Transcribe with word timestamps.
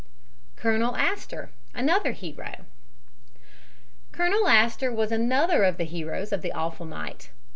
COLONEL 0.55 0.95
ASTOR 0.97 1.51
ANOTHER 1.75 2.13
HERO 2.13 2.65
Colonel 4.11 4.47
Astor 4.47 4.91
was 4.91 5.11
another 5.11 5.63
of 5.63 5.77
the 5.77 5.83
heroes 5.85 6.31
of 6.33 6.41
the 6.41 6.53
awful 6.53 6.87
night. 6.87 7.29